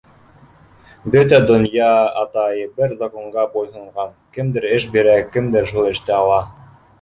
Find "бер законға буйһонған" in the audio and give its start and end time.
2.79-4.17